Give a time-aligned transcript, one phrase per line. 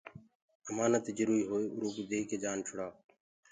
[0.69, 2.93] امآنت جروئي هوئي اروئو ديڪي جآن ڇڙائو